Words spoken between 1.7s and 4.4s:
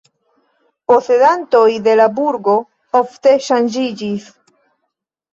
de la burgo ofte ŝanĝiĝis.